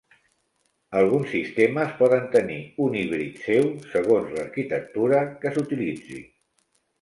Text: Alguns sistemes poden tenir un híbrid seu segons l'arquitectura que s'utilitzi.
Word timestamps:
Alguns 1.01 1.27
sistemes 1.33 1.91
poden 1.99 2.25
tenir 2.35 2.57
un 2.85 2.97
híbrid 3.01 3.37
seu 3.51 3.69
segons 3.93 4.33
l'arquitectura 4.39 5.21
que 5.45 5.53
s'utilitzi. 5.59 6.19